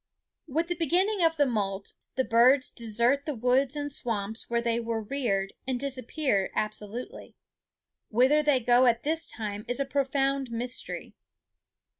[0.47, 4.79] With the beginning of the molt the birds desert the woods and swamps where they
[4.79, 7.35] were reared and disappear absolutely.
[8.09, 11.13] Whither they go at this time is a profound mystery.